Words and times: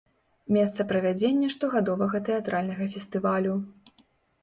Месца 0.55 0.85
правядзення 0.91 1.51
штогадовага 1.57 2.25
тэатральнага 2.33 2.91
фестывалю. 2.97 3.53